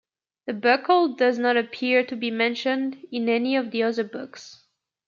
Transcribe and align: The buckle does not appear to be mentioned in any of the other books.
The 0.47 0.53
buckle 0.53 1.09
does 1.09 1.37
not 1.37 1.57
appear 1.57 2.03
to 2.03 2.15
be 2.15 2.31
mentioned 2.31 3.05
in 3.11 3.29
any 3.29 3.55
of 3.55 3.69
the 3.69 3.83
other 3.83 4.03
books. 4.03 4.63